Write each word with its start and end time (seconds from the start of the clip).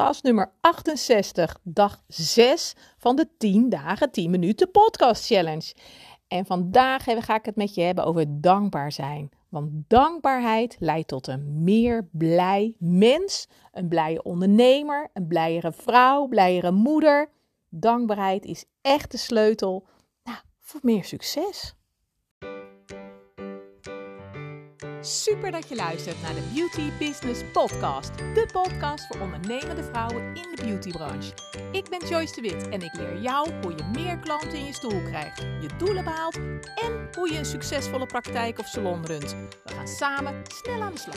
podcast 0.00 0.24
nummer 0.24 0.52
68, 0.60 1.60
dag 1.62 2.02
6 2.06 2.74
van 2.98 3.16
de 3.16 3.28
10 3.38 3.68
dagen 3.68 4.10
10 4.10 4.30
minuten 4.30 4.70
podcast 4.70 5.26
challenge. 5.26 5.74
En 6.28 6.46
vandaag 6.46 7.04
ga 7.04 7.34
ik 7.34 7.44
het 7.44 7.56
met 7.56 7.74
je 7.74 7.82
hebben 7.82 8.04
over 8.04 8.40
dankbaar 8.40 8.92
zijn. 8.92 9.30
Want 9.48 9.70
dankbaarheid 9.88 10.76
leidt 10.78 11.08
tot 11.08 11.26
een 11.26 11.64
meer 11.64 12.08
blij 12.12 12.74
mens, 12.78 13.48
een 13.72 13.88
blije 13.88 14.22
ondernemer, 14.22 15.10
een 15.12 15.26
blijere 15.26 15.72
vrouw, 15.72 16.26
blijere 16.26 16.70
moeder. 16.70 17.30
Dankbaarheid 17.68 18.44
is 18.44 18.64
echt 18.80 19.10
de 19.10 19.18
sleutel 19.18 19.86
nou, 20.24 20.38
voor 20.58 20.80
meer 20.82 21.04
succes. 21.04 21.74
Super 25.02 25.50
dat 25.50 25.68
je 25.68 25.74
luistert 25.74 26.22
naar 26.22 26.34
de 26.34 26.50
Beauty 26.54 26.90
Business 26.98 27.40
Podcast. 27.52 28.18
De 28.18 28.48
podcast 28.52 29.06
voor 29.06 29.20
ondernemende 29.20 29.84
vrouwen 29.84 30.26
in 30.26 30.54
de 30.54 30.62
beautybranche. 30.62 31.32
Ik 31.72 31.88
ben 31.88 32.08
Joyce 32.08 32.34
de 32.34 32.40
Wit 32.40 32.68
en 32.68 32.82
ik 32.82 32.94
leer 32.94 33.20
jou 33.20 33.52
hoe 33.62 33.76
je 33.76 33.84
meer 33.92 34.18
klanten 34.18 34.52
in 34.52 34.64
je 34.64 34.72
stoel 34.72 35.02
krijgt, 35.02 35.38
je 35.38 35.68
doelen 35.78 36.04
behaalt 36.04 36.36
en 36.74 37.08
hoe 37.12 37.32
je 37.32 37.38
een 37.38 37.44
succesvolle 37.44 38.06
praktijk 38.06 38.58
of 38.58 38.66
salon 38.66 39.06
runt. 39.06 39.30
We 39.64 39.72
gaan 39.72 39.88
samen 39.88 40.42
snel 40.62 40.82
aan 40.82 40.92
de 40.92 40.98
slag. 40.98 41.16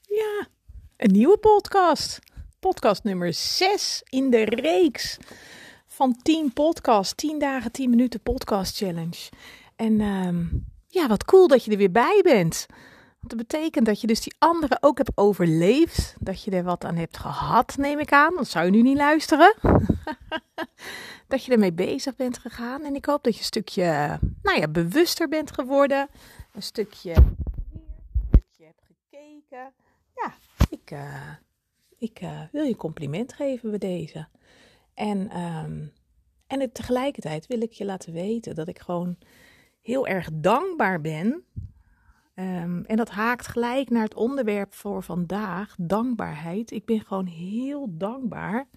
Ja, 0.00 0.46
een 0.96 1.12
nieuwe 1.12 1.38
podcast. 1.38 2.18
Podcast 2.60 3.04
nummer 3.04 3.32
6 3.32 4.02
in 4.04 4.30
de 4.30 4.44
reeks 4.44 5.18
van 5.94 6.16
10 6.22 6.52
podcast, 6.52 7.16
10 7.16 7.38
dagen, 7.38 7.72
10 7.72 7.90
minuten 7.90 8.20
podcast 8.20 8.76
challenge. 8.76 9.30
En 9.76 10.00
ehm, 10.00 10.44
ja, 10.86 11.08
wat 11.08 11.24
cool 11.24 11.48
dat 11.48 11.64
je 11.64 11.70
er 11.70 11.76
weer 11.76 11.90
bij 11.90 12.20
bent. 12.22 12.66
Want 13.20 13.28
dat 13.28 13.36
betekent 13.36 13.86
dat 13.86 14.00
je 14.00 14.06
dus 14.06 14.20
die 14.20 14.34
anderen 14.38 14.78
ook 14.80 14.98
hebt 14.98 15.12
overleefd. 15.14 16.14
Dat 16.18 16.42
je 16.42 16.50
er 16.50 16.62
wat 16.62 16.84
aan 16.84 16.96
hebt 16.96 17.16
gehad, 17.16 17.76
neem 17.76 17.98
ik 17.98 18.12
aan. 18.12 18.34
Dan 18.34 18.46
zou 18.46 18.64
je 18.64 18.70
nu 18.70 18.82
niet 18.82 18.96
luisteren. 18.96 19.54
dat 21.28 21.44
je 21.44 21.52
ermee 21.52 21.72
bezig 21.72 22.16
bent 22.16 22.38
gegaan. 22.38 22.84
En 22.84 22.94
ik 22.94 23.04
hoop 23.04 23.24
dat 23.24 23.32
je 23.32 23.38
een 23.38 23.46
stukje, 23.46 24.18
nou 24.42 24.60
ja, 24.60 24.68
bewuster 24.68 25.28
bent 25.28 25.52
geworden. 25.52 26.08
Een 26.54 26.62
stukje, 26.62 27.14
een 27.16 27.36
stukje 28.30 28.64
hebt 28.64 28.82
gekeken. 28.86 29.72
Ja, 30.14 30.34
ik, 30.68 30.90
uh, 30.90 31.30
ik 31.98 32.20
uh, 32.22 32.40
wil 32.52 32.64
je 32.64 32.76
compliment 32.76 33.32
geven 33.32 33.70
bij 33.70 33.78
deze. 33.78 34.26
En, 34.94 35.38
um, 35.40 35.92
en 36.46 36.72
tegelijkertijd 36.72 37.46
wil 37.46 37.62
ik 37.62 37.72
je 37.72 37.84
laten 37.84 38.12
weten 38.12 38.54
dat 38.54 38.68
ik 38.68 38.78
gewoon 38.78 39.18
heel 39.82 40.06
erg 40.06 40.28
dankbaar 40.32 41.00
ben. 41.00 41.44
Um, 42.34 42.84
en 42.84 42.96
dat 42.96 43.10
haakt 43.10 43.46
gelijk 43.46 43.90
naar 43.90 44.02
het 44.02 44.14
onderwerp 44.14 44.74
voor 44.74 45.02
vandaag, 45.02 45.74
dankbaarheid. 45.78 46.70
Ik 46.70 46.84
ben 46.84 47.00
gewoon 47.00 47.26
heel 47.26 47.86
dankbaar 47.90 48.68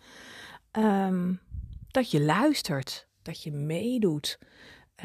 um, 0.71 1.39
dat 1.87 2.11
je 2.11 2.21
luistert, 2.21 3.07
dat 3.21 3.43
je 3.43 3.51
meedoet, 3.51 4.39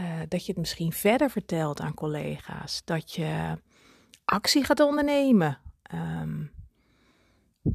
uh, 0.00 0.20
dat 0.28 0.46
je 0.46 0.52
het 0.52 0.60
misschien 0.60 0.92
verder 0.92 1.30
vertelt 1.30 1.80
aan 1.80 1.94
collega's, 1.94 2.82
dat 2.84 3.12
je 3.12 3.58
actie 4.24 4.64
gaat 4.64 4.80
ondernemen. 4.80 5.58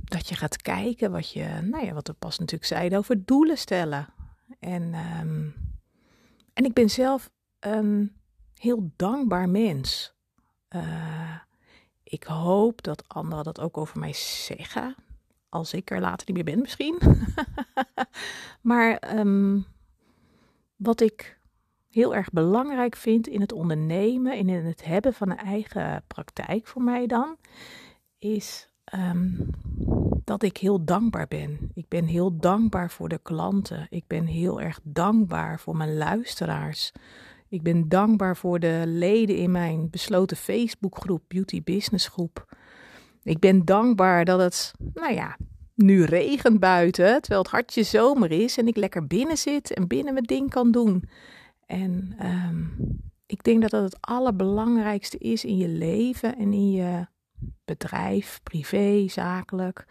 Dat 0.08 0.30
je 0.30 0.36
gaat 0.36 0.62
kijken 0.62 1.12
wat 1.12 1.32
je, 1.32 1.60
nou 1.62 1.86
ja, 1.86 1.94
wat 1.94 2.08
we 2.08 2.14
pas 2.14 2.40
natuurlijk 2.40 2.66
zeiden 2.66 2.98
over 2.98 3.26
doelen 3.26 3.58
stellen. 3.58 4.08
En, 4.60 4.94
um, 5.22 5.54
en 6.54 6.66
ik 6.66 6.74
ben 6.74 6.90
zelf 6.90 7.30
een 7.60 8.16
heel 8.54 8.92
dankbaar 8.96 9.50
mens. 9.50 10.16
Uh, 10.76 11.36
ik 12.04 12.24
hoop 12.24 12.82
dat 12.84 13.08
anderen 13.08 13.44
dat 13.44 13.60
ook 13.60 13.78
over 13.78 14.00
mij 14.00 14.14
zeggen. 14.14 14.96
Als 15.50 15.74
ik 15.74 15.92
er 15.92 16.00
later 16.00 16.28
niet 16.28 16.36
meer 16.36 16.56
ben, 16.56 16.62
misschien. 16.62 17.00
maar 18.62 19.18
um, 19.18 19.66
wat 20.76 21.02
ik 21.02 21.40
heel 21.90 22.16
erg 22.16 22.30
belangrijk 22.30 22.96
vind 22.96 23.28
in 23.28 23.42
het 23.42 23.52
ondernemen 23.52 24.38
en 24.38 24.50
in 24.50 24.66
het 24.66 24.86
hebben 24.86 25.14
van 25.14 25.30
een 25.30 25.38
eigen 25.38 26.04
praktijk 26.08 26.68
voor 26.68 26.82
mij 26.82 27.08
dan, 27.08 27.38
is 28.18 28.70
um, 28.96 29.50
dat 30.24 30.44
ik 30.44 30.58
heel 30.58 30.86
dankbaar 30.86 31.28
ben. 31.28 31.72
Ik 31.74 31.88
ben 31.88 32.06
heel 32.06 32.38
dankbaar 32.38 32.92
voor 32.92 33.10
de 33.10 33.20
klanten. 33.24 33.88
Ik 33.90 34.04
ben 34.08 34.26
heel 34.26 34.62
erg 34.62 34.80
dankbaar 34.84 35.60
voor 35.60 35.76
mijn 35.78 35.98
luisteraars. 35.98 36.92
Ik 37.50 37.64
ben 37.64 37.90
dankbaar 37.90 38.38
voor 38.38 38.60
de 38.60 38.84
leden 38.86 39.36
in 39.36 39.52
mijn 39.52 39.90
besloten 39.90 40.38
Facebookgroep, 40.38 41.24
Beauty 41.28 41.64
Business 41.64 42.08
Groep. 42.08 42.56
Ik 43.24 43.40
ben 43.40 43.66
dankbaar 43.66 44.26
dat 44.26 44.40
het, 44.40 44.74
nou 44.94 45.14
ja, 45.14 45.38
nu 45.76 46.04
regent 46.04 46.60
buiten, 46.60 47.22
terwijl 47.22 47.42
het 47.42 47.52
hartje 47.52 47.84
zomer 47.84 48.32
is 48.32 48.58
en 48.58 48.68
ik 48.68 48.76
lekker 48.76 49.08
binnen 49.08 49.38
zit 49.38 49.74
en 49.74 49.88
binnen 49.88 50.14
mijn 50.14 50.26
ding 50.26 50.50
kan 50.50 50.72
doen. 50.72 51.10
En 51.66 52.16
um, 52.22 52.76
ik 53.26 53.44
denk 53.44 53.62
dat 53.62 53.72
dat 53.72 53.84
het 53.84 54.02
allerbelangrijkste 54.02 55.18
is 55.18 55.46
in 55.46 55.58
je 55.58 55.68
leven 55.68 56.38
en 56.38 56.54
in 56.54 56.72
je 56.72 57.08
bedrijf, 57.66 58.40
privé, 58.44 59.08
zakelijk. 59.08 59.88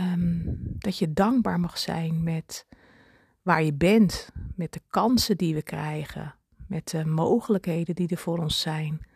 Um, 0.00 0.58
dat 0.78 0.98
je 0.98 1.12
dankbaar 1.12 1.60
mag 1.60 1.78
zijn 1.78 2.22
met 2.22 2.66
waar 3.42 3.62
je 3.62 3.74
bent, 3.74 4.30
met 4.56 4.72
de 4.72 4.80
kansen 4.88 5.36
die 5.36 5.54
we 5.54 5.62
krijgen, 5.62 6.34
met 6.68 6.88
de 6.88 7.04
mogelijkheden 7.04 7.94
die 7.94 8.08
er 8.08 8.16
voor 8.16 8.38
ons 8.38 8.60
zijn. 8.60 9.06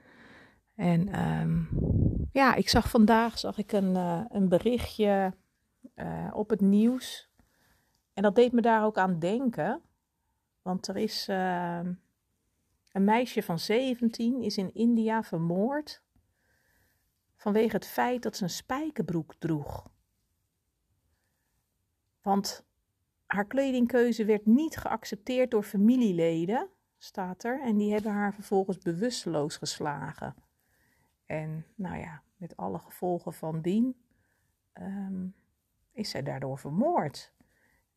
En 0.75 1.28
um, 1.28 1.69
ja, 2.32 2.54
ik 2.54 2.69
zag 2.69 2.91
vandaag 2.91 3.38
zag 3.38 3.59
ik 3.59 3.72
een, 3.72 3.94
uh, 3.94 4.20
een 4.28 4.48
berichtje 4.48 5.34
uh, 5.94 6.31
op 6.32 6.50
het 6.50 6.60
nieuws. 6.60 7.31
En 8.12 8.22
dat 8.22 8.34
deed 8.34 8.53
me 8.53 8.60
daar 8.60 8.84
ook 8.84 8.98
aan 8.98 9.19
denken. 9.19 9.81
Want 10.62 10.88
er 10.88 10.97
is 10.97 11.28
uh, 11.28 11.81
een 12.92 13.04
meisje 13.04 13.42
van 13.42 13.59
17 13.59 14.42
is 14.42 14.56
in 14.56 14.75
India 14.75 15.22
vermoord 15.22 16.03
vanwege 17.36 17.76
het 17.76 17.86
feit 17.86 18.22
dat 18.22 18.36
ze 18.36 18.42
een 18.42 18.50
spijkerbroek 18.50 19.34
droeg. 19.34 19.91
Want 22.22 22.66
haar 23.26 23.47
kledingkeuze 23.47 24.24
werd 24.24 24.47
niet 24.47 24.76
geaccepteerd 24.76 25.50
door 25.50 25.62
familieleden, 25.62 26.69
staat 26.98 27.44
er, 27.44 27.60
en 27.60 27.76
die 27.76 27.92
hebben 27.92 28.12
haar 28.12 28.34
vervolgens 28.34 28.78
bewusteloos 28.78 29.56
geslagen. 29.56 30.34
En 31.26 31.66
nou 31.74 31.98
ja, 31.98 32.22
met 32.36 32.56
alle 32.56 32.78
gevolgen 32.78 33.32
van 33.32 33.60
dien 33.60 33.97
um, 34.74 35.34
is 35.92 36.10
zij 36.10 36.22
daardoor 36.22 36.58
vermoord. 36.58 37.32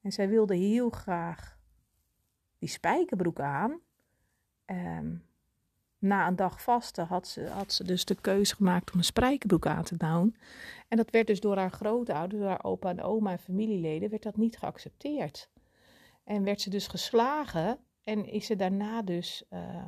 En 0.01 0.11
zij 0.11 0.29
wilde 0.29 0.55
heel 0.55 0.89
graag 0.89 1.59
die 2.57 2.69
spijkerbroek 2.69 3.39
aan. 3.39 3.79
Um, 4.65 5.28
na 5.99 6.27
een 6.27 6.35
dag 6.35 6.61
vasten 6.61 7.05
had 7.05 7.27
ze, 7.27 7.47
had 7.47 7.73
ze 7.73 7.83
dus 7.83 8.05
de 8.05 8.15
keuze 8.15 8.55
gemaakt 8.55 8.91
om 8.91 8.97
een 8.97 9.03
spijkerbroek 9.03 9.67
aan 9.67 9.83
te 9.83 9.97
doen. 9.97 10.35
En 10.87 10.97
dat 10.97 11.11
werd 11.11 11.27
dus 11.27 11.39
door 11.39 11.57
haar 11.57 11.71
grootouders, 11.71 12.41
door 12.41 12.49
haar 12.49 12.63
opa 12.63 12.89
en 12.89 13.01
oma 13.01 13.31
en 13.31 13.39
familieleden, 13.39 14.09
werd 14.09 14.23
dat 14.23 14.37
niet 14.37 14.57
geaccepteerd. 14.57 15.49
En 16.23 16.43
werd 16.43 16.61
ze 16.61 16.69
dus 16.69 16.87
geslagen 16.87 17.77
en 18.03 18.25
is 18.25 18.45
ze 18.45 18.55
daarna 18.55 19.01
dus 19.01 19.43
uh, 19.49 19.85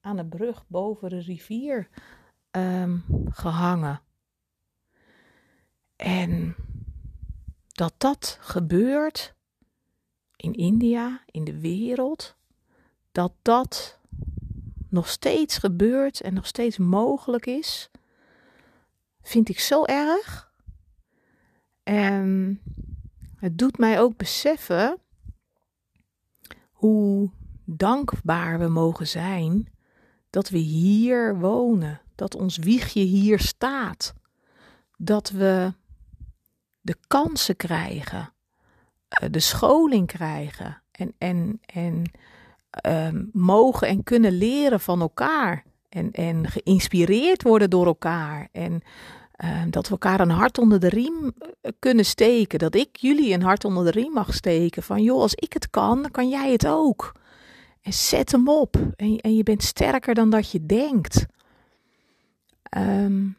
aan 0.00 0.18
een 0.18 0.28
brug 0.28 0.64
boven 0.66 1.08
de 1.08 1.20
rivier 1.20 1.88
um, 2.50 3.04
gehangen. 3.30 4.00
En 5.96 6.54
dat 7.68 7.94
dat 7.98 8.38
gebeurt 8.40 9.34
in 10.36 10.52
India, 10.52 11.22
in 11.26 11.44
de 11.44 11.60
wereld, 11.60 12.36
dat 13.12 13.32
dat 13.42 13.99
nog 14.90 15.08
steeds 15.08 15.58
gebeurt 15.58 16.20
en 16.20 16.34
nog 16.34 16.46
steeds 16.46 16.78
mogelijk 16.78 17.46
is, 17.46 17.90
vind 19.22 19.48
ik 19.48 19.60
zo 19.60 19.84
erg. 19.84 20.52
En 21.82 22.60
het 23.36 23.58
doet 23.58 23.78
mij 23.78 24.00
ook 24.00 24.16
beseffen 24.16 24.98
hoe 26.70 27.30
dankbaar 27.64 28.58
we 28.58 28.68
mogen 28.68 29.08
zijn 29.08 29.72
dat 30.30 30.48
we 30.48 30.58
hier 30.58 31.38
wonen, 31.38 32.00
dat 32.14 32.34
ons 32.34 32.56
wiegje 32.56 33.00
hier 33.00 33.38
staat, 33.38 34.14
dat 34.96 35.30
we 35.30 35.74
de 36.80 36.96
kansen 37.06 37.56
krijgen, 37.56 38.32
eh, 39.08 39.28
de 39.30 39.40
scholing 39.40 40.06
krijgen 40.06 40.82
en, 40.90 41.14
en, 41.18 41.60
en 41.66 42.10
um, 42.86 43.30
mogen 43.32 43.88
en 43.88 44.02
kunnen 44.02 44.32
leren 44.32 44.80
van 44.80 45.00
elkaar. 45.00 45.64
En, 45.88 46.10
en 46.10 46.46
geïnspireerd 46.48 47.42
worden 47.42 47.70
door 47.70 47.86
elkaar. 47.86 48.48
En 48.52 48.82
uh, 49.44 49.62
dat 49.70 49.84
we 49.84 49.90
elkaar 49.90 50.20
een 50.20 50.30
hart 50.30 50.58
onder 50.58 50.80
de 50.80 50.88
riem 50.88 51.32
eh, 51.60 51.72
kunnen 51.78 52.04
steken. 52.04 52.58
Dat 52.58 52.74
ik 52.74 52.88
jullie 52.92 53.34
een 53.34 53.42
hart 53.42 53.64
onder 53.64 53.84
de 53.84 53.90
riem 53.90 54.12
mag 54.12 54.34
steken. 54.34 54.82
Van 54.82 55.02
joh, 55.02 55.20
als 55.20 55.34
ik 55.34 55.52
het 55.52 55.70
kan, 55.70 56.02
dan 56.02 56.10
kan 56.10 56.28
jij 56.28 56.52
het 56.52 56.66
ook. 56.66 57.12
En 57.82 57.92
zet 57.92 58.32
hem 58.32 58.48
op. 58.48 58.76
En, 58.96 59.16
en 59.16 59.36
je 59.36 59.42
bent 59.42 59.62
sterker 59.62 60.14
dan 60.14 60.30
dat 60.30 60.50
je 60.50 60.66
denkt. 60.66 61.26
Um, 62.76 63.36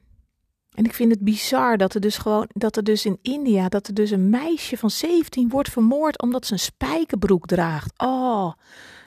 En 0.72 0.86
ik 0.86 0.94
vind 0.94 1.12
het 1.12 1.24
bizar 1.24 1.78
dat 1.78 1.94
er 1.94 2.02
dus 2.02 2.18
gewoon, 2.18 2.50
dat 2.54 2.78
er 2.78 2.84
dus 2.84 3.06
in 3.06 3.20
India, 3.22 3.70
dat 3.70 3.88
er 3.88 3.94
dus 3.94 4.12
een 4.12 4.30
meisje 4.30 4.78
van 4.78 4.90
17 4.90 5.50
wordt 5.50 5.70
vermoord 5.70 6.22
omdat 6.22 6.46
ze 6.46 6.54
een 6.54 6.60
spijkerbroek 6.60 7.46
draagt. 7.46 7.94
Oh, 7.98 8.52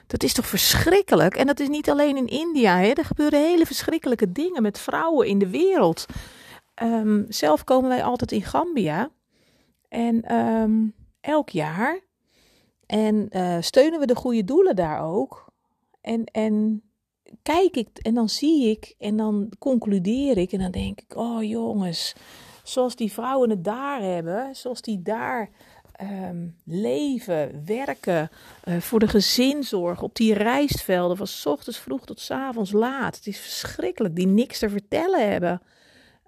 dat 0.07 0.23
is 0.23 0.33
toch 0.33 0.47
verschrikkelijk? 0.47 1.35
En 1.35 1.47
dat 1.47 1.59
is 1.59 1.67
niet 1.67 1.89
alleen 1.89 2.17
in 2.17 2.27
India, 2.27 2.77
hè? 2.77 2.87
er 2.87 3.05
gebeuren 3.05 3.39
hele 3.39 3.65
verschrikkelijke 3.65 4.31
dingen 4.31 4.61
met 4.61 4.79
vrouwen 4.79 5.27
in 5.27 5.39
de 5.39 5.49
wereld. 5.49 6.05
Ehm, 6.73 7.23
zelf 7.27 7.63
komen 7.63 7.89
wij 7.89 8.03
altijd 8.03 8.31
in 8.31 8.41
Gambia. 8.41 9.09
En 9.89 10.21
ehm, 10.21 10.87
elk 11.21 11.49
jaar. 11.49 11.99
En 12.85 13.27
uh, 13.31 13.57
steunen 13.59 13.99
we 13.99 14.05
de 14.05 14.15
goede 14.15 14.43
doelen 14.43 14.75
daar 14.75 15.01
ook. 15.01 15.45
En, 16.01 16.23
en 16.25 16.83
kijk 17.41 17.75
ik 17.75 17.89
en 18.01 18.13
dan 18.13 18.29
zie 18.29 18.69
ik 18.69 18.95
en 18.97 19.17
dan 19.17 19.51
concludeer 19.59 20.37
ik 20.37 20.51
en 20.51 20.59
dan 20.59 20.71
denk 20.71 21.01
ik, 21.01 21.15
oh 21.15 21.43
jongens, 21.43 22.15
zoals 22.63 22.95
die 22.95 23.11
vrouwen 23.11 23.49
het 23.49 23.63
daar 23.63 24.01
hebben, 24.01 24.55
zoals 24.55 24.81
die 24.81 25.01
daar 25.01 25.49
um, 26.01 26.55
leven, 26.63 27.65
werken, 27.65 28.29
uh, 28.65 28.77
voor 28.79 28.99
de 28.99 29.07
gezinzorg 29.07 30.01
op 30.01 30.15
die 30.15 30.33
rijstvelden 30.33 31.17
van 31.17 31.51
ochtends 31.51 31.79
vroeg 31.79 32.05
tot 32.05 32.27
avonds 32.31 32.71
laat. 32.71 33.15
Het 33.15 33.27
is 33.27 33.39
verschrikkelijk, 33.39 34.15
die 34.15 34.27
niks 34.27 34.59
te 34.59 34.69
vertellen 34.69 35.31
hebben. 35.31 35.61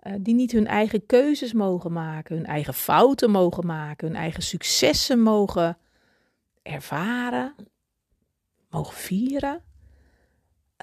Uh, 0.03 0.13
die 0.19 0.33
niet 0.33 0.51
hun 0.51 0.67
eigen 0.67 1.05
keuzes 1.05 1.53
mogen 1.53 1.91
maken, 1.91 2.35
hun 2.35 2.45
eigen 2.45 2.73
fouten 2.73 3.31
mogen 3.31 3.65
maken, 3.65 4.07
hun 4.07 4.15
eigen 4.15 4.43
successen 4.43 5.19
mogen 5.19 5.77
ervaren, 6.61 7.55
mogen 8.69 8.93
vieren. 8.93 9.63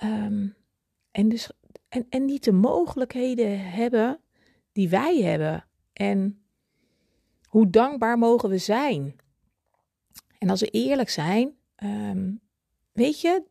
Um, 0.03 0.55
en, 1.11 1.29
dus, 1.29 1.51
en, 1.89 2.07
en 2.09 2.25
niet 2.25 2.45
de 2.45 2.53
mogelijkheden 2.53 3.71
hebben 3.71 4.21
die 4.73 4.89
wij 4.89 5.21
hebben. 5.23 5.65
En 5.93 6.44
hoe 7.55 7.71
dankbaar 7.71 8.19
mogen 8.19 8.49
we 8.49 8.59
zijn? 8.59 9.17
En 10.39 10.51
als 10.51 10.61
we 10.61 10.67
eerlijk 10.67 11.09
zijn, 11.09 11.55
um, 11.85 12.41
weet 12.93 13.21
je, 13.21 13.43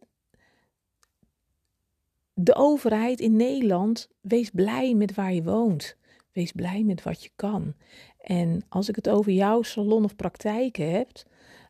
de 2.34 2.56
overheid 2.56 3.20
in 3.20 3.36
Nederland, 3.36 4.10
wees 4.22 4.50
blij 4.50 4.94
met 4.94 5.14
waar 5.14 5.34
je 5.34 5.44
woont. 5.44 5.98
Wees 6.32 6.52
blij 6.52 6.84
met 6.84 7.04
wat 7.04 7.24
je 7.24 7.30
kan. 7.36 7.74
En 8.18 8.66
als 8.70 8.90
ik 8.90 8.96
het 8.96 9.10
over 9.10 9.32
jouw 9.32 9.62
salon 9.62 10.04
of 10.04 10.16
praktijken 10.16 10.92
heb, 10.92 11.10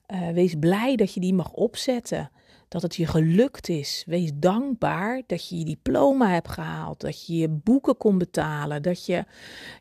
uh, 0.08 0.30
wees 0.30 0.56
blij 0.60 0.96
dat 0.96 1.14
je 1.14 1.20
die 1.20 1.34
mag 1.34 1.52
opzetten 1.52 2.32
dat 2.74 2.82
het 2.82 2.96
je 2.96 3.08
gelukt 3.08 3.70
is. 3.70 4.04
Wees 4.06 4.32
dankbaar 4.36 5.22
dat 5.28 5.50
je 5.50 5.58
je 5.58 5.66
diploma 5.66 6.30
hebt 6.30 6.50
gehaald, 6.50 7.02
dat 7.02 7.26
je 7.26 7.38
je 7.38 7.50
boeken 7.50 7.98
kon 7.98 8.18
betalen, 8.18 8.82
dat 8.82 9.06
je 9.06 9.24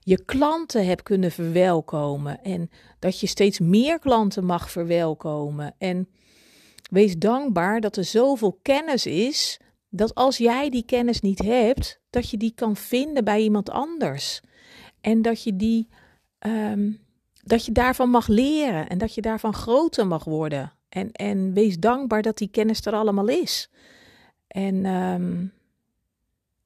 je 0.00 0.25
klanten 0.25 0.87
hebt 0.87 1.03
kunnen 1.03 1.31
verwelkomen 1.31 2.43
en 2.43 2.71
dat 2.99 3.21
je 3.21 3.27
steeds 3.27 3.59
meer 3.59 3.99
klanten 3.99 4.44
mag 4.44 4.71
verwelkomen. 4.71 5.75
En 5.79 6.09
wees 6.91 7.19
dankbaar 7.19 7.81
dat 7.81 7.97
er 7.97 8.05
zoveel 8.05 8.59
kennis 8.62 9.06
is 9.06 9.61
dat 9.89 10.15
als 10.15 10.37
jij 10.37 10.71
die 10.71 10.85
kennis 10.85 11.21
niet 11.21 11.43
hebt, 11.43 12.00
dat 12.11 12.31
je 12.31 12.37
die 12.37 12.53
kan 12.55 12.77
vinden 12.77 13.25
bij 13.25 13.41
iemand 13.41 13.71
anders. 13.71 14.41
En 15.00 15.23
dat 15.23 15.43
je 15.43 15.56
die 15.56 15.89
um, 16.47 17.00
dat 17.43 17.65
je 17.65 17.73
daarvan 17.73 18.11
mag 18.11 18.27
leren 18.27 18.89
en 18.89 18.99
dat 18.99 19.15
je 19.15 19.21
daarvan 19.21 19.55
groter 19.55 20.06
mag 20.06 20.25
worden. 20.25 20.73
En, 20.93 21.12
en 21.12 21.53
wees 21.53 21.79
dankbaar 21.79 22.23
dat 22.23 22.39
die 22.39 22.49
kennis 22.49 22.87
er 22.87 22.93
allemaal 22.93 23.29
is. 23.29 23.71
En 24.47 24.85
um, 24.87 25.53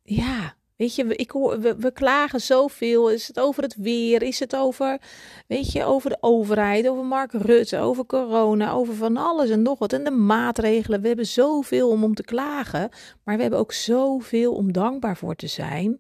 ja, 0.02 0.54
weet 0.76 0.94
je, 0.94 1.16
ik 1.16 1.32
we, 1.32 1.90
klagen 1.94 2.40
zoveel. 2.40 3.10
Is 3.10 3.28
het 3.28 3.40
over 3.40 3.62
het 3.62 3.76
weer? 3.76 4.22
Is 4.22 4.38
het 4.38 4.56
over, 4.56 5.00
weet 5.46 5.72
je, 5.72 5.84
over 5.84 6.10
de 6.10 6.16
overheid, 6.20 6.88
over 6.88 7.04
Mark 7.04 7.32
Rutte, 7.32 7.78
over 7.78 8.06
corona, 8.06 8.72
over 8.72 8.94
van 8.94 9.16
alles 9.16 9.50
en 9.50 9.62
nog 9.62 9.78
wat. 9.78 9.92
En 9.92 10.04
de 10.04 10.10
maatregelen. 10.10 11.00
We 11.00 11.06
hebben 11.06 11.26
zoveel 11.26 11.88
om 11.88 12.04
om 12.04 12.14
te 12.14 12.24
klagen. 12.24 12.88
Maar 13.24 13.36
we 13.36 13.42
hebben 13.42 13.60
ook 13.60 13.72
zoveel 13.72 14.54
om 14.54 14.72
dankbaar 14.72 15.16
voor 15.16 15.34
te 15.34 15.46
zijn. 15.46 15.98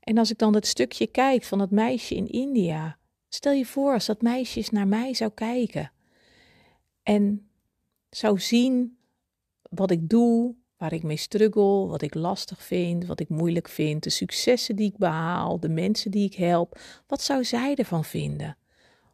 En 0.00 0.18
als 0.18 0.30
ik 0.30 0.38
dan 0.38 0.54
het 0.54 0.66
stukje 0.66 1.06
kijk 1.06 1.42
van 1.44 1.58
dat 1.58 1.70
meisje 1.70 2.14
in 2.14 2.26
India. 2.26 2.98
Stel 3.28 3.52
je 3.52 3.66
voor 3.66 3.92
als 3.92 4.06
dat 4.06 4.22
meisje 4.22 4.64
naar 4.70 4.88
mij 4.88 5.14
zou 5.14 5.30
kijken. 5.34 5.92
En 7.02 7.47
zou 8.10 8.40
zien 8.40 8.98
wat 9.62 9.90
ik 9.90 10.08
doe, 10.08 10.54
waar 10.76 10.92
ik 10.92 11.02
mee 11.02 11.16
struggle, 11.16 11.86
wat 11.86 12.02
ik 12.02 12.14
lastig 12.14 12.62
vind, 12.62 13.06
wat 13.06 13.20
ik 13.20 13.28
moeilijk 13.28 13.68
vind, 13.68 14.02
de 14.02 14.10
successen 14.10 14.76
die 14.76 14.90
ik 14.90 14.96
behaal, 14.96 15.60
de 15.60 15.68
mensen 15.68 16.10
die 16.10 16.24
ik 16.24 16.34
help, 16.34 16.80
wat 17.06 17.22
zou 17.22 17.44
zij 17.44 17.74
ervan 17.74 18.04
vinden? 18.04 18.56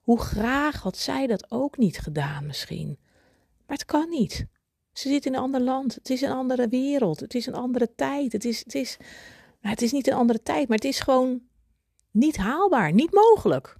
Hoe 0.00 0.20
graag 0.20 0.82
had 0.82 0.96
zij 0.96 1.26
dat 1.26 1.50
ook 1.50 1.78
niet 1.78 1.98
gedaan 1.98 2.46
misschien? 2.46 2.98
Maar 3.66 3.76
het 3.76 3.84
kan 3.84 4.08
niet. 4.08 4.46
Ze 4.92 5.08
zit 5.08 5.26
in 5.26 5.34
een 5.34 5.40
ander 5.40 5.60
land. 5.60 5.94
Het 5.94 6.10
is 6.10 6.20
een 6.20 6.30
andere 6.30 6.68
wereld. 6.68 7.20
Het 7.20 7.34
is 7.34 7.46
een 7.46 7.54
andere 7.54 7.94
tijd. 7.94 8.32
Het 8.32 8.44
is, 8.44 8.58
het 8.58 8.74
is, 8.74 8.96
nou, 9.60 9.74
het 9.74 9.82
is 9.82 9.92
niet 9.92 10.06
een 10.06 10.14
andere 10.14 10.42
tijd, 10.42 10.68
maar 10.68 10.76
het 10.76 10.86
is 10.86 11.00
gewoon 11.00 11.42
niet 12.10 12.36
haalbaar, 12.36 12.92
niet 12.92 13.12
mogelijk. 13.12 13.76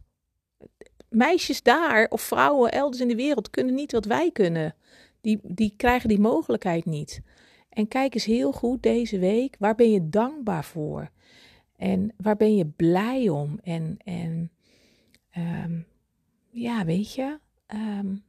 Meisjes 1.09 1.63
daar 1.63 2.07
of 2.09 2.21
vrouwen 2.21 2.73
elders 2.73 3.03
in 3.03 3.09
de 3.09 3.17
wereld 3.17 3.51
kunnen 3.51 3.75
niet 3.75 3.93
wat 3.93 4.05
wij 4.05 4.31
kunnen 4.31 4.75
die, 5.25 5.41
die 5.43 5.75
krijgen 5.77 6.09
die 6.09 6.21
mogelijkheid 6.21 6.85
niet. 6.85 7.21
En 7.69 7.89
kijk 7.89 8.15
eens 8.15 8.25
heel 8.25 8.53
goed 8.53 8.83
deze 8.83 9.19
week, 9.19 9.57
waar 9.59 9.75
ben 9.75 9.91
je 9.91 10.09
dankbaar 10.09 10.65
voor? 10.65 11.11
En 11.77 12.13
waar 12.17 12.37
ben 12.37 12.57
je 12.57 12.67
blij 12.67 13.29
om? 13.29 13.59
En, 13.63 13.97
en 14.05 14.51
um, 15.37 15.87
ja, 16.51 16.85
weet 16.85 17.15
je, 17.15 17.39
um, 17.75 18.23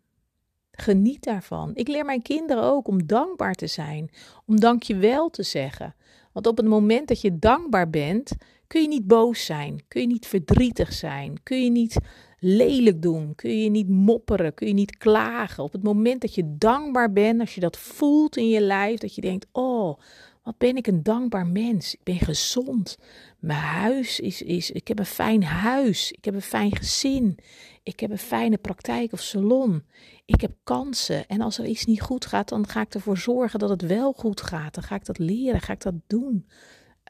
geniet 0.71 1.23
daarvan. 1.23 1.71
Ik 1.73 1.87
leer 1.87 2.05
mijn 2.05 2.21
kinderen 2.21 2.63
ook 2.63 2.87
om 2.87 3.05
dankbaar 3.05 3.53
te 3.53 3.67
zijn, 3.67 4.09
om 4.45 4.59
dankjewel 4.59 5.29
te 5.29 5.43
zeggen. 5.43 5.95
Want 6.31 6.47
op 6.47 6.57
het 6.57 6.65
moment 6.65 7.07
dat 7.07 7.21
je 7.21 7.39
dankbaar 7.39 7.89
bent, 7.89 8.31
kun 8.67 8.81
je 8.81 8.87
niet 8.87 9.07
boos 9.07 9.45
zijn, 9.45 9.83
kun 9.87 10.01
je 10.01 10.07
niet 10.07 10.27
verdrietig 10.27 10.93
zijn, 10.93 11.43
kun 11.43 11.63
je 11.63 11.69
niet 11.69 11.97
lelijk 12.39 13.01
doen? 13.01 13.35
Kun 13.35 13.61
je 13.61 13.69
niet 13.69 13.89
mopperen? 13.89 14.53
Kun 14.53 14.67
je 14.67 14.73
niet 14.73 14.97
klagen? 14.97 15.63
Op 15.63 15.71
het 15.71 15.83
moment 15.83 16.21
dat 16.21 16.35
je 16.35 16.55
dankbaar 16.57 17.11
bent, 17.11 17.39
als 17.39 17.55
je 17.55 17.61
dat 17.61 17.77
voelt 17.77 18.37
in 18.37 18.49
je 18.49 18.61
lijf, 18.61 18.99
dat 18.99 19.15
je 19.15 19.21
denkt: 19.21 19.47
Oh, 19.51 19.99
wat 20.45 20.57
ben 20.57 20.75
ik 20.75 20.87
een 20.87 21.03
dankbaar 21.03 21.47
mens? 21.47 21.93
Ik 21.93 22.03
ben 22.03 22.19
gezond. 22.19 22.97
Mijn 23.39 23.59
huis 23.59 24.19
is, 24.19 24.41
is. 24.41 24.71
Ik 24.71 24.87
heb 24.87 24.99
een 24.99 25.05
fijn 25.05 25.43
huis. 25.43 26.11
Ik 26.11 26.25
heb 26.25 26.33
een 26.33 26.41
fijn 26.41 26.75
gezin. 26.75 27.37
Ik 27.83 27.99
heb 27.99 28.11
een 28.11 28.17
fijne 28.17 28.57
praktijk 28.57 29.11
of 29.11 29.21
salon. 29.21 29.83
Ik 30.25 30.41
heb 30.41 30.51
kansen. 30.63 31.27
En 31.27 31.41
als 31.41 31.57
er 31.57 31.65
iets 31.65 31.85
niet 31.85 32.01
goed 32.01 32.25
gaat, 32.25 32.49
dan 32.49 32.67
ga 32.67 32.81
ik 32.81 32.93
ervoor 32.93 33.17
zorgen 33.17 33.59
dat 33.59 33.69
het 33.69 33.81
wel 33.81 34.13
goed 34.13 34.41
gaat. 34.41 34.73
Dan 34.73 34.83
ga 34.83 34.95
ik 34.95 35.05
dat 35.05 35.17
leren. 35.17 35.61
Ga 35.61 35.73
ik 35.73 35.81
dat 35.81 35.95
doen. 36.07 36.47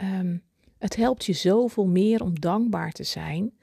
Um, 0.01 0.43
het 0.77 0.95
helpt 0.95 1.25
je 1.25 1.33
zoveel 1.33 1.85
meer 1.85 2.23
om 2.23 2.39
dankbaar 2.39 2.91
te 2.91 3.03
zijn. 3.03 3.53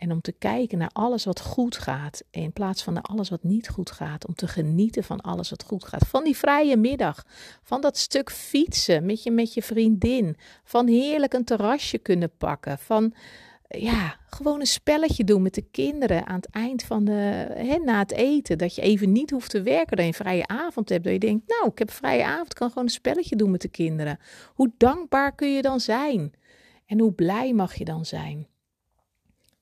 En 0.00 0.12
om 0.12 0.20
te 0.20 0.32
kijken 0.32 0.78
naar 0.78 0.90
alles 0.92 1.24
wat 1.24 1.40
goed 1.40 1.76
gaat. 1.76 2.22
In 2.30 2.52
plaats 2.52 2.82
van 2.82 2.92
naar 2.92 3.02
alles 3.02 3.28
wat 3.28 3.42
niet 3.42 3.68
goed 3.68 3.90
gaat. 3.90 4.26
Om 4.26 4.34
te 4.34 4.48
genieten 4.48 5.04
van 5.04 5.20
alles 5.20 5.50
wat 5.50 5.62
goed 5.62 5.84
gaat. 5.84 6.06
Van 6.08 6.24
die 6.24 6.36
vrije 6.36 6.76
middag. 6.76 7.26
Van 7.62 7.80
dat 7.80 7.96
stuk 7.96 8.30
fietsen 8.30 9.06
met 9.06 9.22
je, 9.22 9.30
met 9.30 9.54
je 9.54 9.62
vriendin. 9.62 10.36
Van 10.64 10.86
heerlijk 10.86 11.32
een 11.32 11.44
terrasje 11.44 11.98
kunnen 11.98 12.30
pakken. 12.38 12.78
Van 12.78 13.14
ja, 13.68 14.16
gewoon 14.30 14.60
een 14.60 14.66
spelletje 14.66 15.24
doen 15.24 15.42
met 15.42 15.54
de 15.54 15.64
kinderen 15.70 16.26
aan 16.26 16.36
het 16.36 16.50
eind 16.50 16.82
van 16.82 17.04
de, 17.04 17.12
hè, 17.54 17.76
na 17.76 17.98
het 17.98 18.12
eten. 18.12 18.58
Dat 18.58 18.74
je 18.74 18.82
even 18.82 19.12
niet 19.12 19.30
hoeft 19.30 19.50
te 19.50 19.62
werken, 19.62 19.96
dat 19.96 20.04
je 20.04 20.12
een 20.12 20.26
vrije 20.26 20.46
avond 20.46 20.88
hebt. 20.88 21.04
Dat 21.04 21.12
je 21.12 21.18
denkt, 21.18 21.48
nou, 21.48 21.70
ik 21.70 21.78
heb 21.78 21.88
een 21.88 21.94
vrije 21.94 22.24
avond, 22.24 22.54
kan 22.54 22.68
gewoon 22.68 22.84
een 22.84 22.90
spelletje 22.90 23.36
doen 23.36 23.50
met 23.50 23.62
de 23.62 23.68
kinderen. 23.68 24.18
Hoe 24.54 24.72
dankbaar 24.76 25.34
kun 25.34 25.52
je 25.52 25.62
dan 25.62 25.80
zijn? 25.80 26.32
En 26.86 27.00
hoe 27.00 27.12
blij 27.12 27.52
mag 27.52 27.74
je 27.74 27.84
dan 27.84 28.04
zijn? 28.04 28.49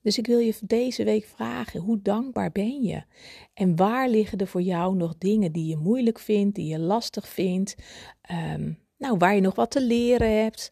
Dus 0.01 0.17
ik 0.17 0.27
wil 0.27 0.39
je 0.39 0.55
deze 0.61 1.03
week 1.03 1.25
vragen: 1.25 1.79
hoe 1.79 2.01
dankbaar 2.01 2.51
ben 2.51 2.83
je? 2.83 3.03
En 3.53 3.75
waar 3.75 4.09
liggen 4.09 4.37
er 4.37 4.47
voor 4.47 4.61
jou 4.61 4.95
nog 4.95 5.17
dingen 5.17 5.51
die 5.51 5.65
je 5.65 5.77
moeilijk 5.77 6.19
vindt, 6.19 6.55
die 6.55 6.67
je 6.67 6.79
lastig 6.79 7.27
vindt? 7.27 7.75
Um, 8.53 8.79
nou, 8.97 9.17
waar 9.17 9.35
je 9.35 9.41
nog 9.41 9.55
wat 9.55 9.71
te 9.71 9.81
leren 9.81 10.41
hebt. 10.41 10.71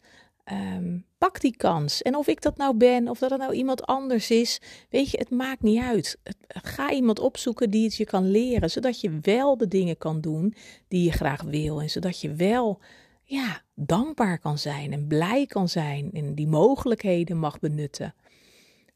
Um, 0.52 1.06
pak 1.18 1.40
die 1.40 1.56
kans. 1.56 2.02
En 2.02 2.16
of 2.16 2.26
ik 2.26 2.42
dat 2.42 2.56
nou 2.56 2.76
ben, 2.76 3.08
of 3.08 3.18
dat 3.18 3.30
het 3.30 3.40
nou 3.40 3.52
iemand 3.52 3.82
anders 3.82 4.30
is, 4.30 4.60
weet 4.90 5.10
je, 5.10 5.18
het 5.18 5.30
maakt 5.30 5.62
niet 5.62 5.82
uit. 5.82 6.18
Ga 6.48 6.90
iemand 6.92 7.18
opzoeken 7.18 7.70
die 7.70 7.84
het 7.84 7.94
je 7.94 8.04
kan 8.04 8.30
leren, 8.30 8.70
zodat 8.70 9.00
je 9.00 9.18
wel 9.22 9.56
de 9.56 9.68
dingen 9.68 9.98
kan 9.98 10.20
doen 10.20 10.54
die 10.88 11.04
je 11.04 11.12
graag 11.12 11.42
wil. 11.42 11.80
En 11.80 11.90
zodat 11.90 12.20
je 12.20 12.34
wel 12.34 12.80
ja, 13.22 13.62
dankbaar 13.74 14.38
kan 14.38 14.58
zijn 14.58 14.92
en 14.92 15.06
blij 15.06 15.46
kan 15.46 15.68
zijn 15.68 16.10
en 16.12 16.34
die 16.34 16.46
mogelijkheden 16.46 17.38
mag 17.38 17.58
benutten. 17.58 18.14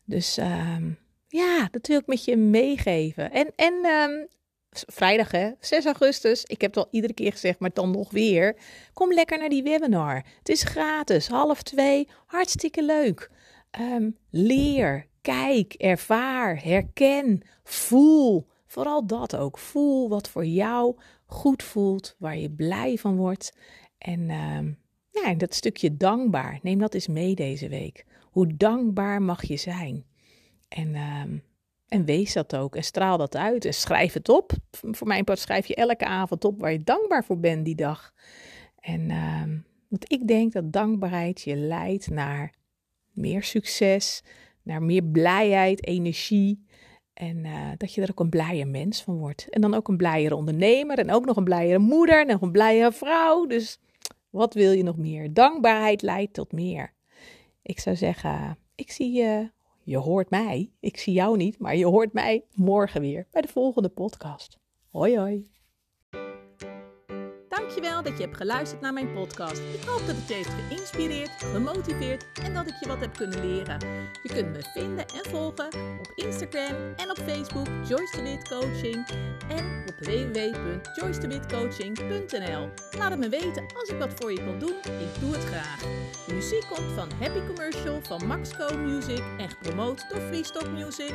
Dus 0.04 0.38
uh, 0.38 0.76
ja, 1.28 1.68
dat 1.71 1.87
wil 1.87 1.99
ik 1.99 2.06
met 2.06 2.25
je 2.25 2.37
meegeven. 2.37 3.30
En, 3.30 3.52
en 3.56 3.75
um, 3.87 4.28
vrijdag 4.71 5.30
hè, 5.30 5.50
6 5.61 5.85
augustus. 5.85 6.44
Ik 6.44 6.61
heb 6.61 6.75
het 6.75 6.85
al 6.85 6.90
iedere 6.90 7.12
keer 7.12 7.32
gezegd, 7.32 7.59
maar 7.59 7.71
dan 7.73 7.90
nog 7.90 8.11
weer. 8.11 8.56
Kom 8.92 9.12
lekker 9.12 9.38
naar 9.38 9.49
die 9.49 9.62
webinar. 9.62 10.25
Het 10.38 10.49
is 10.49 10.62
gratis, 10.62 11.28
half 11.28 11.62
twee. 11.62 12.09
Hartstikke 12.26 12.85
leuk. 12.85 13.30
Ehm, 13.71 14.11
leer, 14.30 15.06
kijk, 15.21 15.73
ervaar, 15.73 16.62
herken, 16.64 17.42
voel. 17.64 18.47
Vooral 18.66 19.06
dat 19.06 19.37
ook. 19.37 19.59
Voel 19.59 20.09
wat 20.09 20.28
voor 20.28 20.44
jou 20.44 20.97
goed 21.26 21.62
voelt, 21.62 22.14
waar 22.18 22.37
je 22.37 22.50
blij 22.50 22.97
van 22.97 23.16
wordt. 23.16 23.52
En 23.99 24.30
um, 24.30 24.78
ja, 25.11 25.35
dat 25.35 25.54
stukje 25.54 25.97
dankbaar, 25.97 26.59
neem 26.62 26.78
dat 26.78 26.94
eens 26.94 27.09
mee 27.09 27.35
deze 27.35 27.68
week. 27.68 28.04
Hoe 28.33 28.57
dankbaar 28.57 29.23
mag 29.23 29.45
je 29.45 29.57
zijn? 29.57 30.05
En, 30.69 30.95
um, 30.95 31.43
en 31.89 32.05
wees 32.05 32.33
dat 32.33 32.57
ook 32.57 32.77
en 32.77 32.85
straal 32.85 33.19
dat 33.19 33.37
uit 33.37 33.65
en 33.65 33.75
schrijf 33.75 34.12
het 34.12 34.29
op. 34.29 34.53
Voor 34.71 35.07
mijn 35.07 35.25
part 35.25 35.39
schrijf 35.39 35.67
je 35.67 35.75
elke 35.75 36.05
avond 36.05 36.45
op 36.45 36.61
waar 36.61 36.73
je 36.73 36.83
dankbaar 36.83 37.25
voor 37.25 37.39
bent 37.39 37.65
die 37.65 37.75
dag. 37.75 38.12
En 38.79 39.11
um, 39.11 39.65
want 39.89 40.12
ik 40.12 40.29
denk 40.29 40.53
dat 40.53 40.73
dankbaarheid 40.73 41.41
je 41.41 41.57
leidt 41.57 42.11
naar 42.11 42.55
meer 43.11 43.43
succes, 43.43 44.23
naar 44.62 44.83
meer 44.83 45.05
blijheid, 45.05 45.87
energie. 45.87 46.67
En 47.15 47.45
uh, 47.45 47.71
dat 47.77 47.95
je 47.95 48.03
er 48.03 48.11
ook 48.11 48.21
een 48.21 48.31
blijer 48.31 48.69
mens 48.69 49.03
van 49.03 49.17
wordt. 49.17 49.49
En 49.51 49.61
dan 49.61 49.75
ook 49.75 49.89
een 49.89 49.97
blijere 49.97 50.37
ondernemer 50.37 50.99
en 50.99 51.11
ook 51.11 51.25
nog 51.25 51.37
een 51.37 51.45
blijere 51.45 51.79
moeder 51.79 52.21
en 52.21 52.27
nog 52.27 52.41
een 52.41 52.53
blijere 52.53 52.93
vrouw. 52.93 53.47
Dus 53.47 53.79
wat 54.31 54.55
wil 54.55 54.73
je 54.73 54.83
nog 54.83 54.97
meer? 54.97 55.33
Dankbaarheid 55.33 56.03
leidt 56.03 56.33
tot 56.33 56.53
meer. 56.53 56.93
Ik 57.62 57.81
zou 57.81 57.97
zeggen, 57.97 58.59
ik 58.75 58.90
zie 58.90 59.12
je, 59.12 59.50
je 59.83 59.97
hoort 59.97 60.31
mij. 60.31 60.73
Ik 60.81 60.97
zie 60.97 61.12
jou 61.12 61.37
niet, 61.37 61.59
maar 61.59 61.76
je 61.76 61.87
hoort 61.87 62.12
mij 62.12 62.45
morgen 62.54 63.00
weer 63.00 63.26
bij 63.31 63.42
de 63.42 63.49
volgende 63.49 63.88
podcast. 63.88 64.59
Hoi 64.90 65.19
hoi. 65.19 65.50
Dankjewel 67.62 68.02
dat 68.02 68.16
je 68.16 68.23
hebt 68.25 68.37
geluisterd 68.37 68.81
naar 68.81 68.92
mijn 68.92 69.12
podcast. 69.12 69.59
Ik 69.59 69.83
hoop 69.87 70.07
dat 70.07 70.16
het 70.16 70.28
je 70.28 70.35
heeft 70.35 70.50
geïnspireerd, 70.69 71.31
gemotiveerd 71.38 72.25
en 72.42 72.54
dat 72.54 72.66
ik 72.66 72.75
je 72.81 72.88
wat 72.88 73.00
heb 73.00 73.16
kunnen 73.16 73.50
leren. 73.50 73.78
Je 74.23 74.28
kunt 74.35 74.52
me 74.52 74.62
vinden 74.75 75.07
en 75.07 75.25
volgen 75.31 75.66
op 75.99 76.12
Instagram 76.14 76.76
en 76.97 77.11
op 77.11 77.19
Facebook 77.19 77.66
Joyce 77.88 78.23
de 78.23 78.38
Coaching 78.49 79.07
en 79.49 79.85
op 79.88 79.95
www.joycedewitcoaching.nl. 79.99 82.69
Laat 82.99 83.11
het 83.11 83.19
me 83.19 83.28
weten 83.28 83.64
als 83.75 83.88
ik 83.88 83.99
wat 83.99 84.12
voor 84.14 84.33
je 84.33 84.45
kan 84.45 84.59
doen. 84.59 84.76
Ik 84.85 85.21
doe 85.21 85.33
het 85.33 85.45
graag. 85.45 85.81
De 86.26 86.35
muziek 86.35 86.64
komt 86.69 86.92
van 86.95 87.11
Happy 87.21 87.47
Commercial 87.47 88.02
van 88.02 88.26
Maxco 88.26 88.76
Music 88.76 89.23
en 89.38 89.50
gepromoot 89.50 90.04
door 90.09 90.21
Freestock 90.21 90.69
Music. 90.69 91.12